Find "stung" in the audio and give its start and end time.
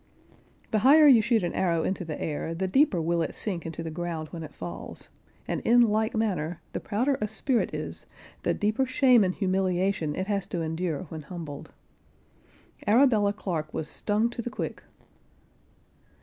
13.87-14.31